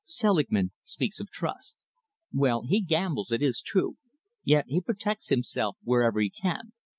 Selingman 0.03 0.71
speaks 0.83 1.19
of 1.19 1.29
trust. 1.29 1.75
Well, 2.33 2.63
he 2.63 2.81
gambles, 2.81 3.31
it 3.31 3.43
is 3.43 3.61
true, 3.61 3.97
yet 4.43 4.65
he 4.67 4.81
protects 4.81 5.29
himself 5.29 5.77
whenever 5.83 6.19
he 6.21 6.31
can. 6.31 6.71